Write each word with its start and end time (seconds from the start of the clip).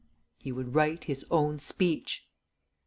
_He 0.43 0.51
would 0.51 0.73
write 0.73 1.03
his 1.03 1.23
own 1.29 1.59
speech. 1.59 2.27